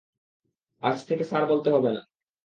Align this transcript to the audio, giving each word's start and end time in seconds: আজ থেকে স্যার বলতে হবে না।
আজ 0.83 0.97
থেকে 1.07 1.23
স্যার 1.23 1.43
বলতে 1.45 1.69
হবে 1.71 1.89
না। 1.93 2.01